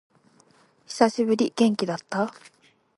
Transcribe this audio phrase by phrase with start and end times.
[0.87, 1.53] 久しぶり。
[1.55, 2.33] 元気だった？